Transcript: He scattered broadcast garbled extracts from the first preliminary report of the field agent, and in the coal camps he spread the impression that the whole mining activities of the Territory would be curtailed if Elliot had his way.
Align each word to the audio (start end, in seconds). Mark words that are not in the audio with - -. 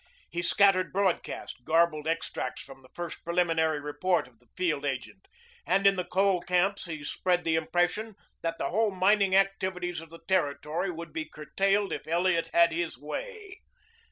He 0.31 0.41
scattered 0.41 0.91
broadcast 0.91 1.63
garbled 1.63 2.07
extracts 2.07 2.63
from 2.63 2.81
the 2.81 2.89
first 2.95 3.23
preliminary 3.23 3.79
report 3.79 4.27
of 4.27 4.39
the 4.39 4.47
field 4.57 4.83
agent, 4.83 5.27
and 5.63 5.85
in 5.85 5.95
the 5.95 6.03
coal 6.03 6.41
camps 6.41 6.85
he 6.85 7.03
spread 7.03 7.43
the 7.43 7.53
impression 7.53 8.15
that 8.41 8.57
the 8.57 8.69
whole 8.71 8.89
mining 8.89 9.35
activities 9.35 10.01
of 10.01 10.09
the 10.09 10.21
Territory 10.27 10.89
would 10.89 11.13
be 11.13 11.25
curtailed 11.29 11.93
if 11.93 12.07
Elliot 12.07 12.49
had 12.51 12.71
his 12.71 12.97
way. 12.97 13.59